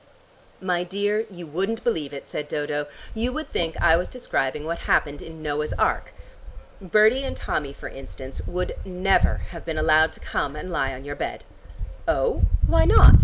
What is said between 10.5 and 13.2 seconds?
and lie on your bed." "Oh, why not?"